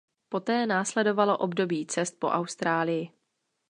Poté 0.29 0.65
následovalo 0.65 1.37
období 1.37 1.85
cest 1.85 2.19
po 2.19 2.27
Austrálii. 2.27 3.11